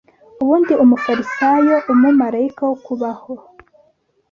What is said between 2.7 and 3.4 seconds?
kubaho